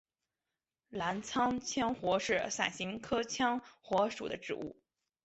[0.89, 4.75] 澜沧羌活是伞形科羌活属的植物。